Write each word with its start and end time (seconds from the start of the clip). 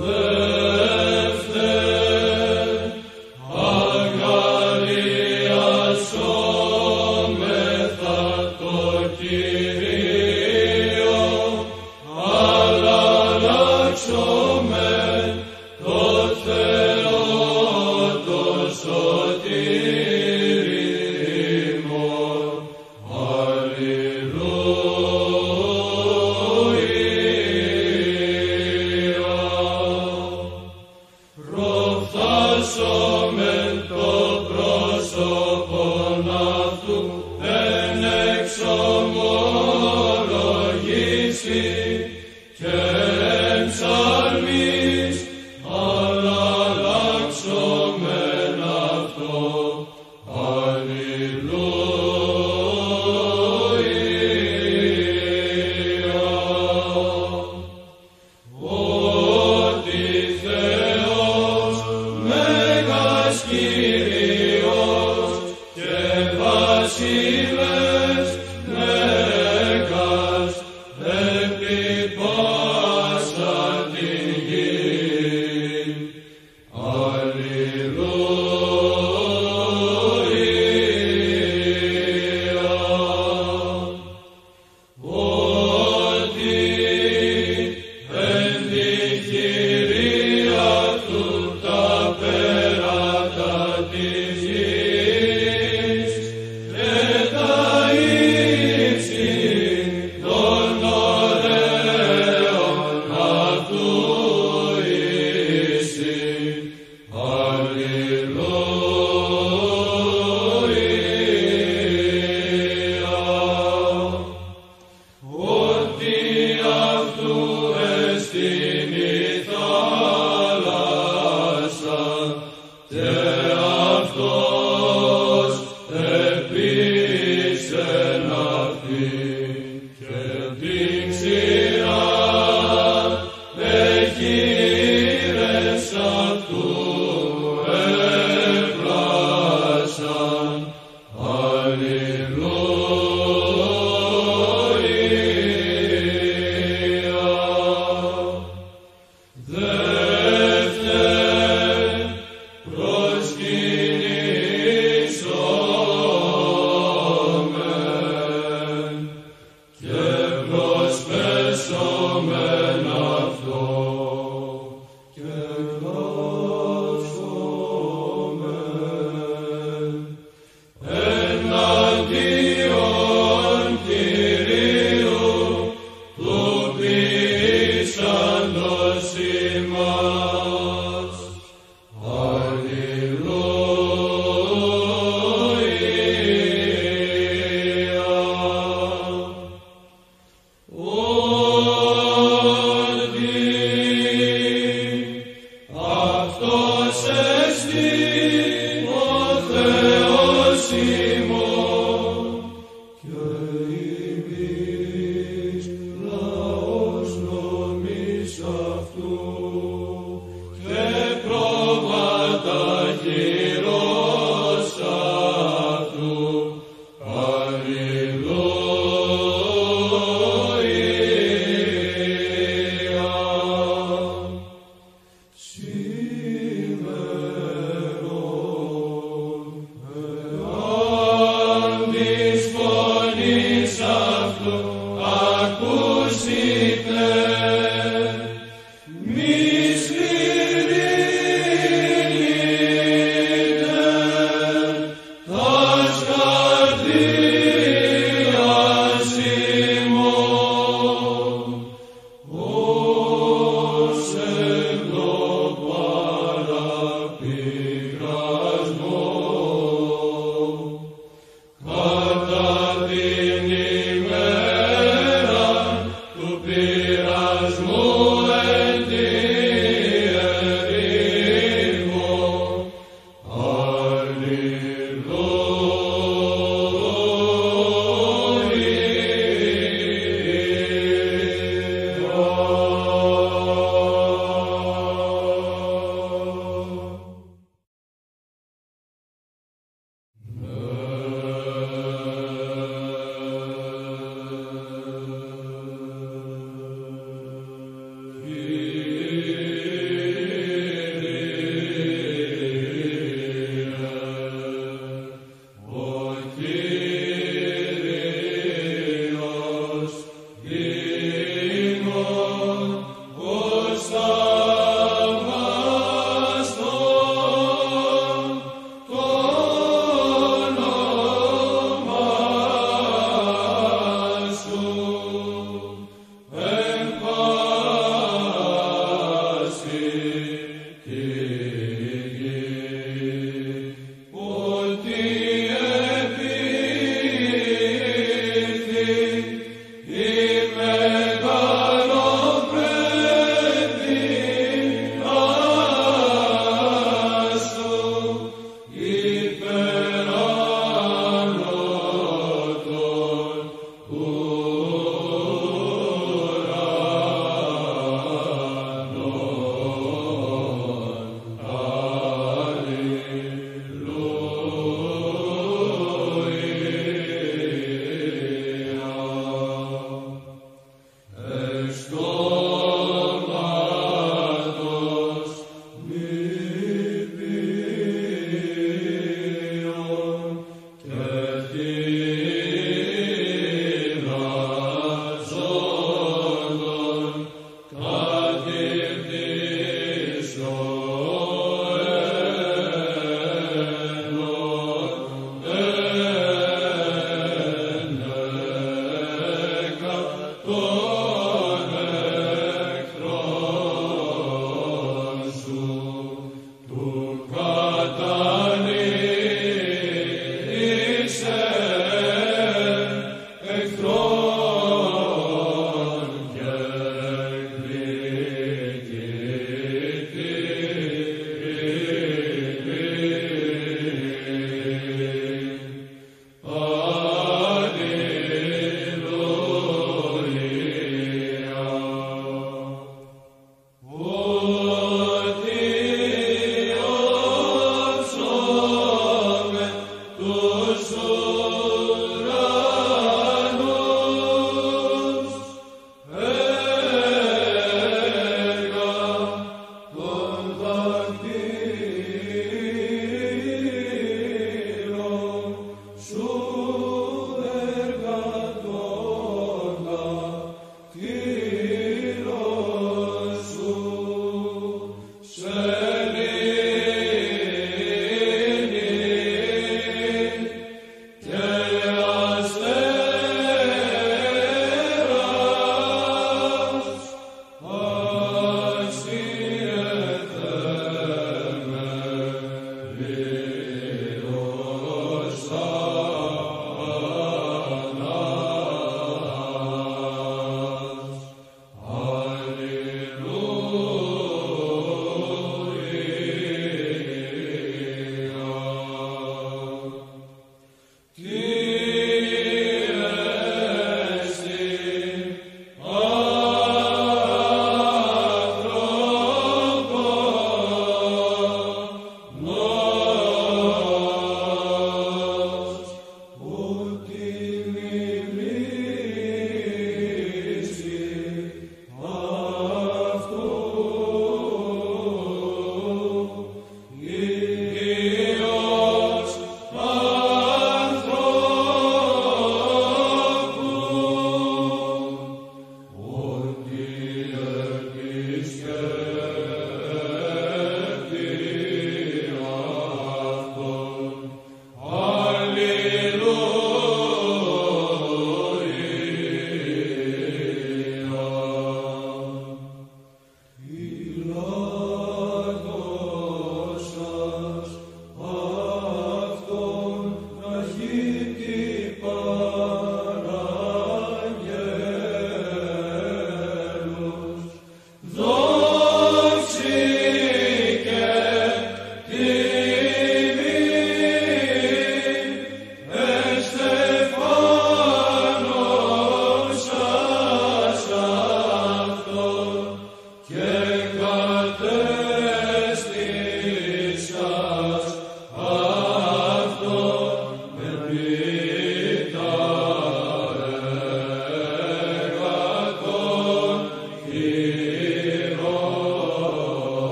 The 0.00 0.29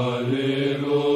little 0.00 1.07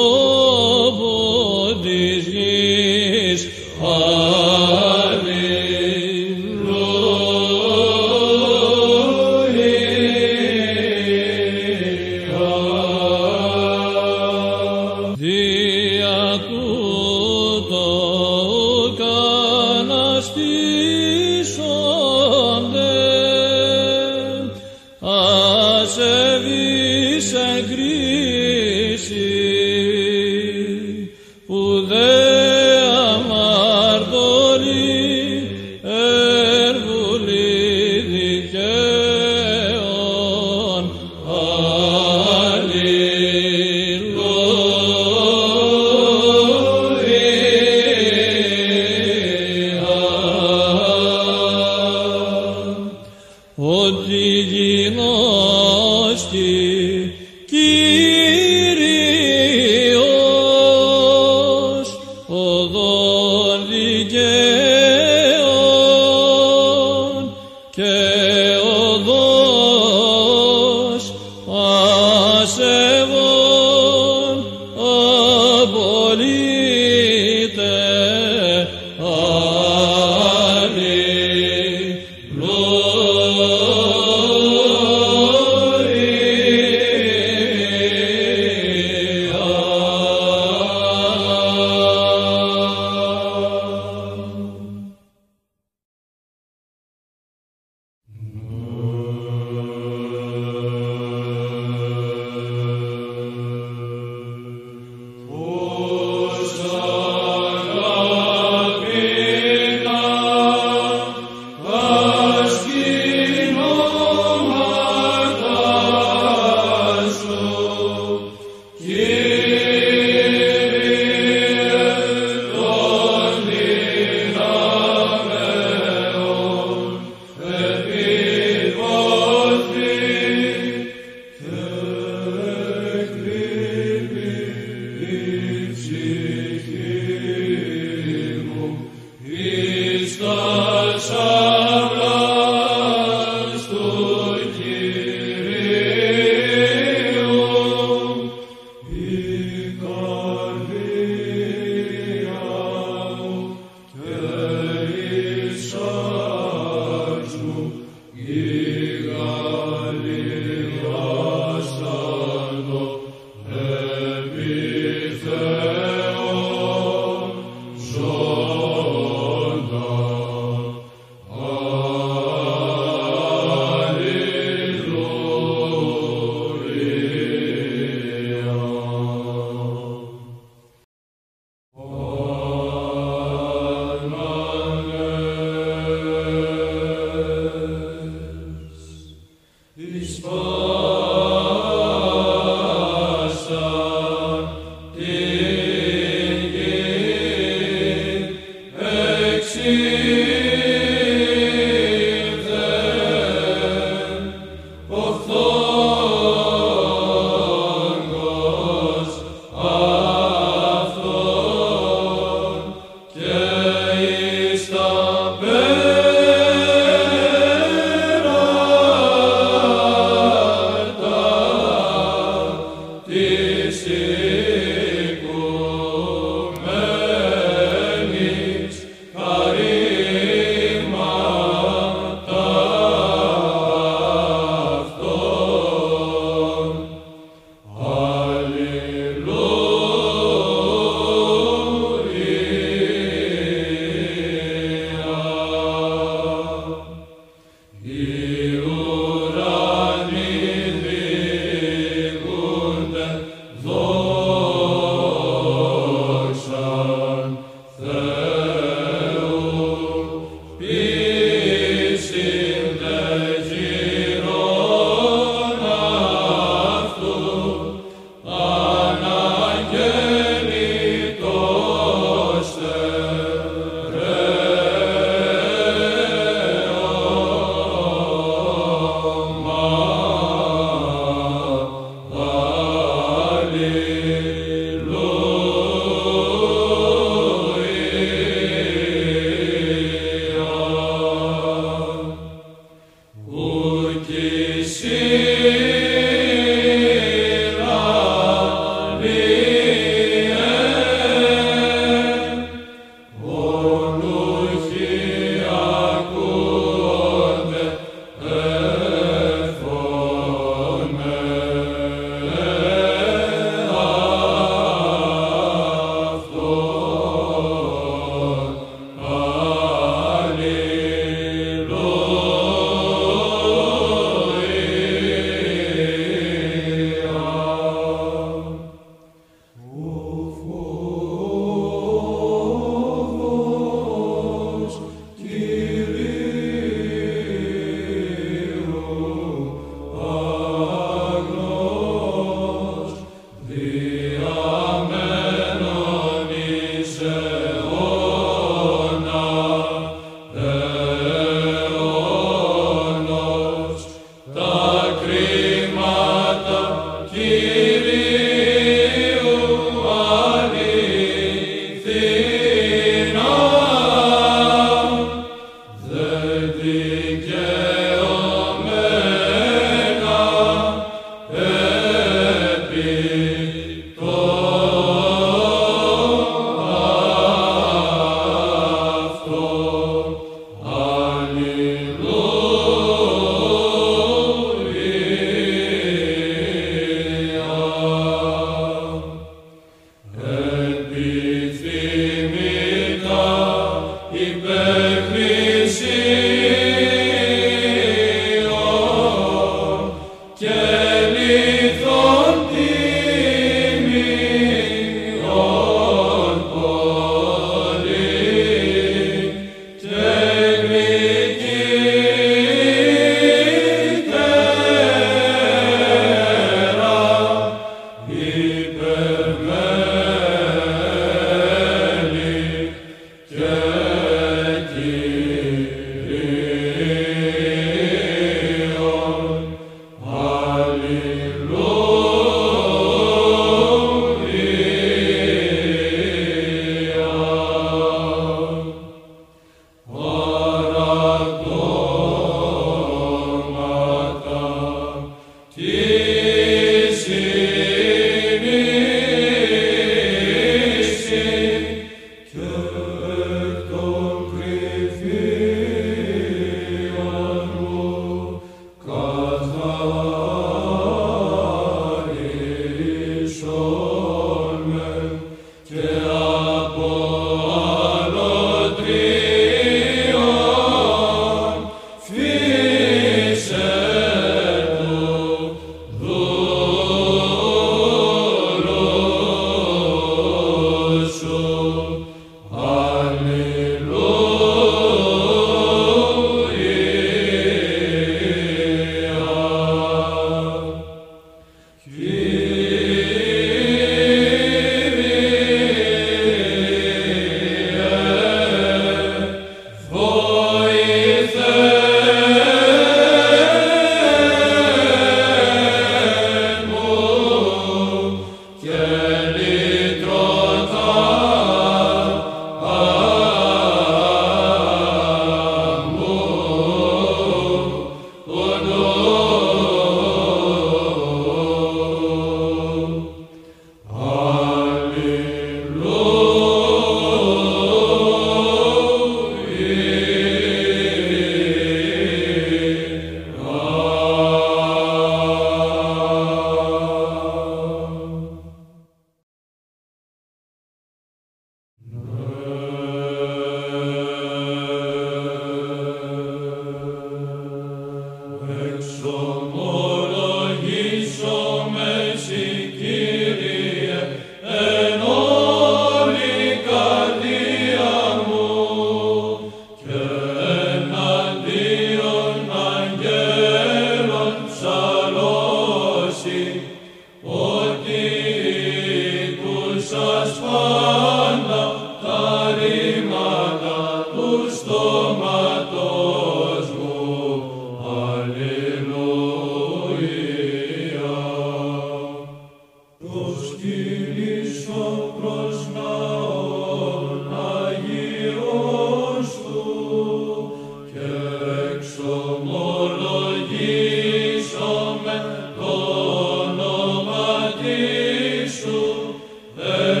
Let 599.57 600.00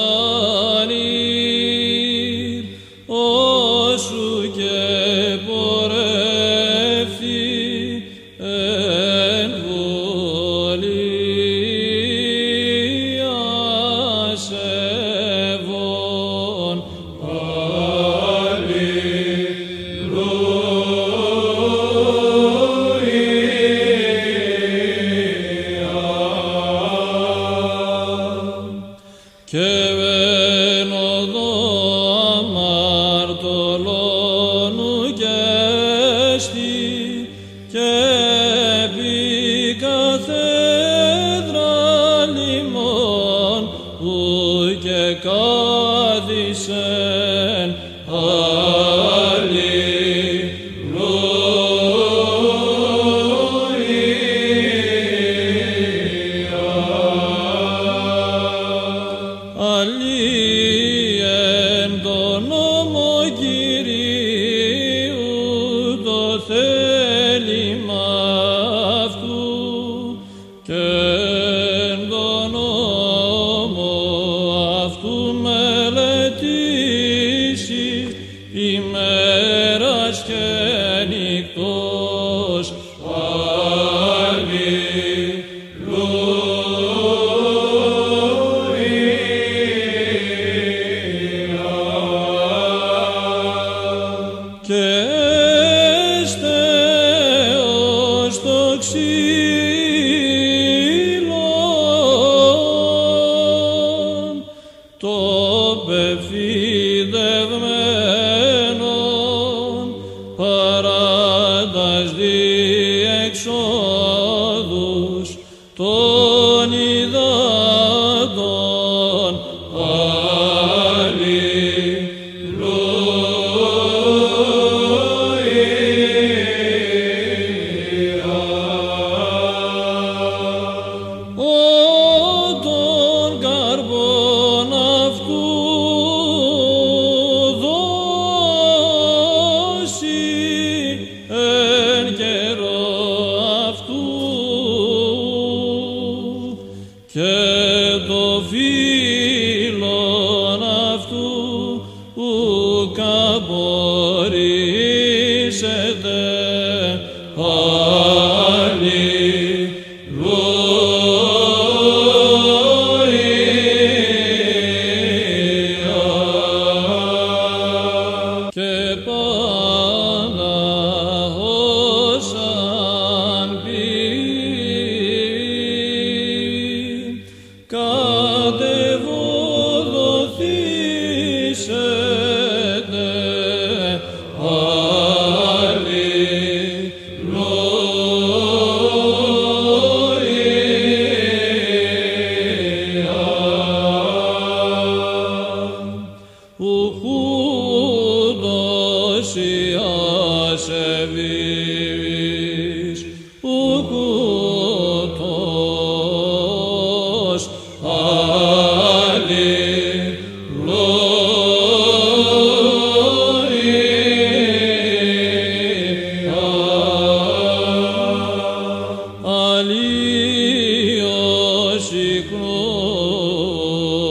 Oh. 0.00 0.37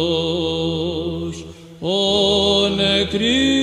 Ικνός, 0.07 1.45
ον 1.79 2.79
εκρύπτει 2.79 3.56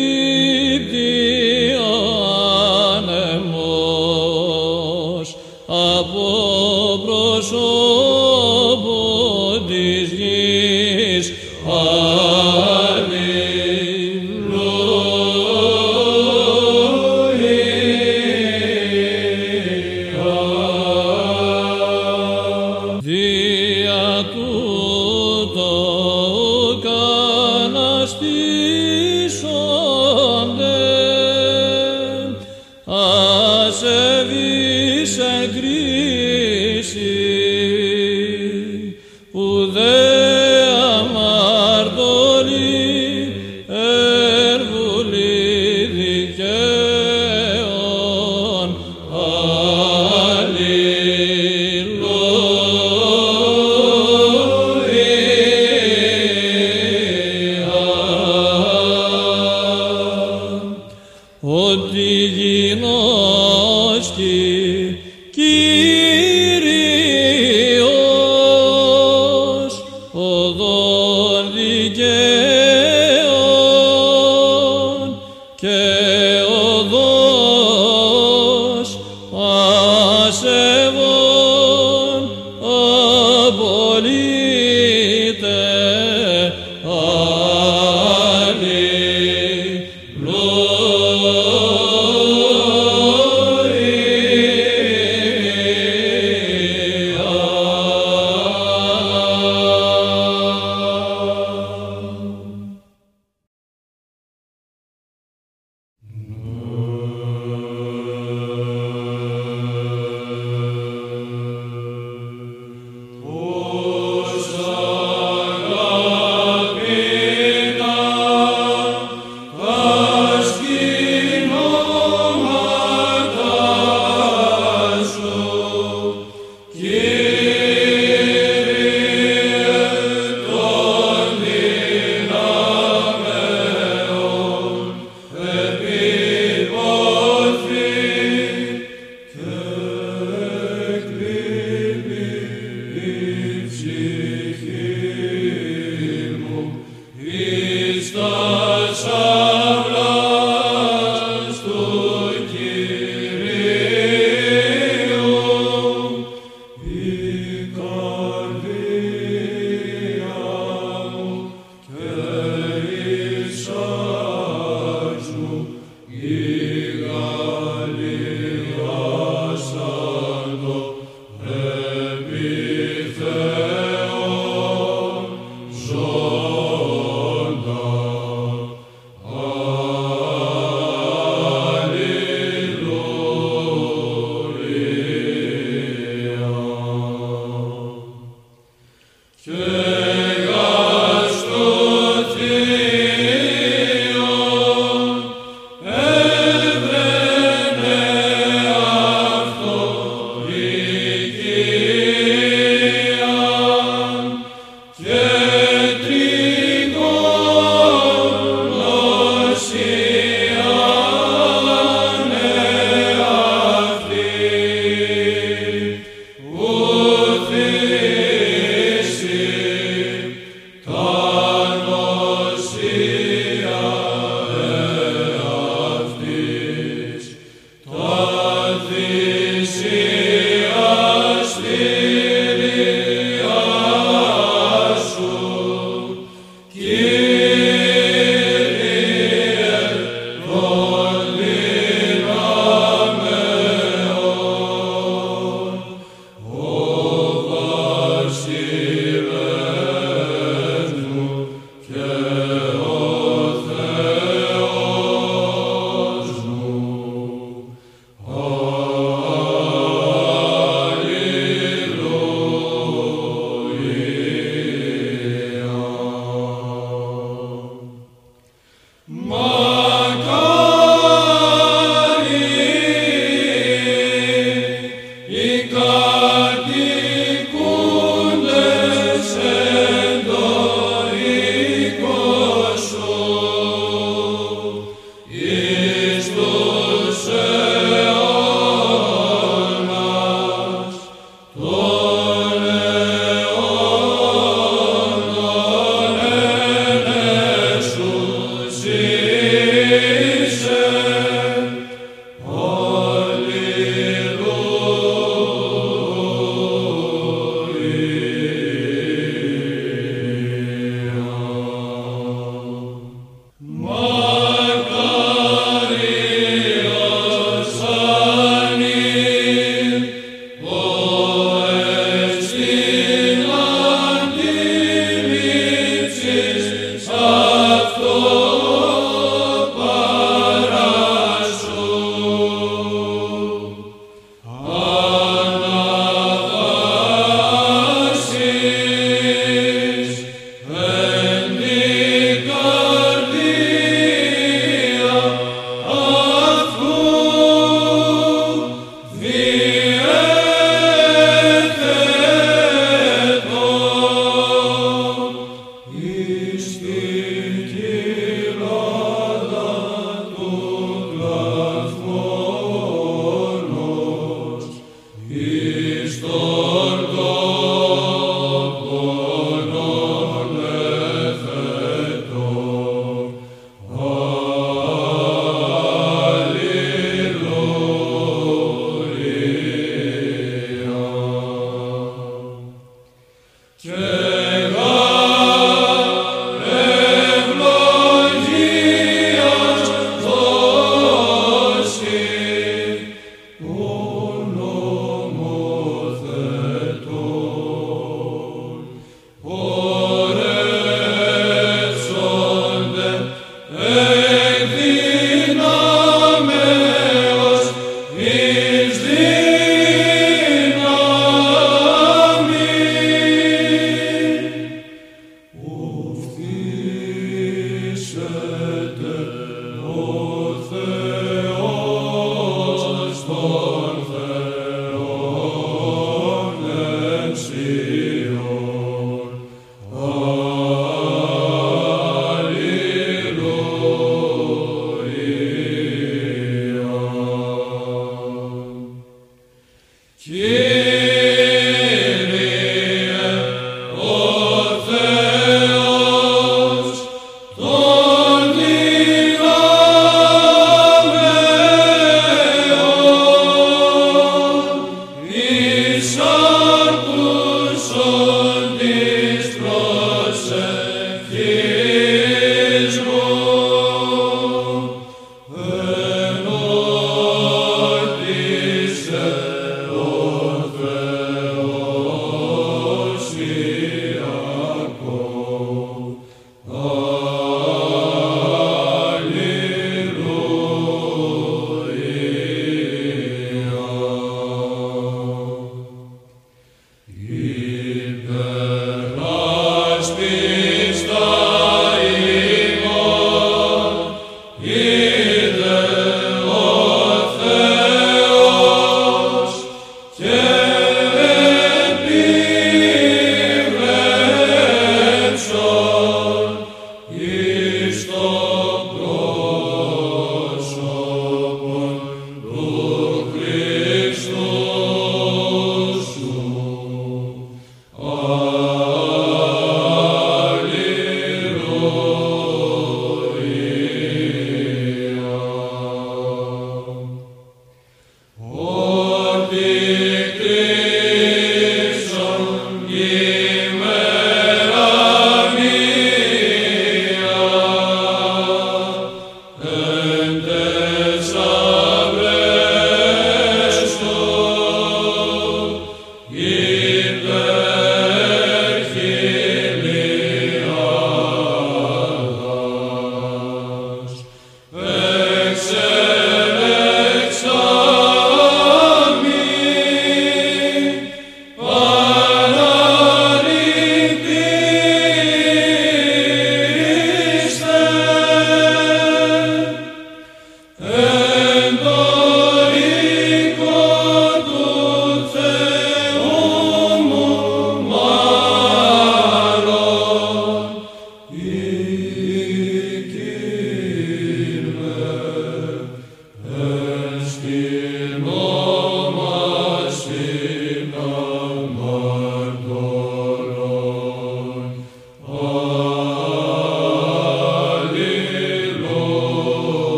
Jesus. 440.26 441.13